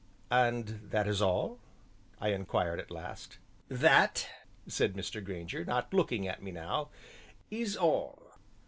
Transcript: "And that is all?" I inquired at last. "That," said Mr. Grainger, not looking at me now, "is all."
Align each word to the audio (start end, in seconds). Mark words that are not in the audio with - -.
"And 0.31 0.89
that 0.89 1.07
is 1.07 1.21
all?" 1.21 1.59
I 2.19 2.29
inquired 2.29 2.79
at 2.79 2.89
last. 2.89 3.37
"That," 3.69 4.27
said 4.65 4.95
Mr. 4.95 5.23
Grainger, 5.23 5.63
not 5.63 5.93
looking 5.93 6.27
at 6.27 6.41
me 6.41 6.49
now, 6.49 6.89
"is 7.51 7.77
all." 7.77 8.19